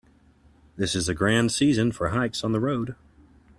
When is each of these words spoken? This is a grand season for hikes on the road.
This 0.77 0.95
is 0.95 1.07
a 1.07 1.13
grand 1.13 1.51
season 1.51 1.91
for 1.91 2.09
hikes 2.09 2.43
on 2.43 2.53
the 2.53 2.59
road. 2.59 2.95